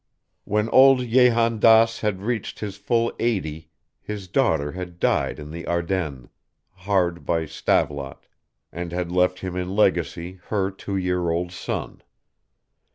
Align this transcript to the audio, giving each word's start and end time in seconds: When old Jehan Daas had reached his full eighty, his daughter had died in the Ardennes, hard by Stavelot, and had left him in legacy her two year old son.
When 0.45 0.67
old 0.69 1.01
Jehan 1.07 1.59
Daas 1.59 1.99
had 1.99 2.23
reached 2.23 2.59
his 2.59 2.75
full 2.75 3.13
eighty, 3.19 3.69
his 4.01 4.27
daughter 4.27 4.71
had 4.71 4.99
died 4.99 5.37
in 5.37 5.51
the 5.51 5.67
Ardennes, 5.67 6.29
hard 6.73 7.23
by 7.23 7.45
Stavelot, 7.45 8.25
and 8.71 8.91
had 8.91 9.11
left 9.11 9.41
him 9.41 9.55
in 9.55 9.75
legacy 9.75 10.39
her 10.47 10.71
two 10.71 10.97
year 10.97 11.29
old 11.29 11.51
son. 11.51 12.01